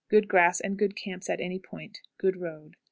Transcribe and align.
Good 0.09 0.27
grass 0.27 0.59
and 0.59 0.79
good 0.79 0.95
camps 0.95 1.29
at 1.29 1.39
any 1.39 1.59
point. 1.59 1.99
Good 2.17 2.37
road. 2.37 2.75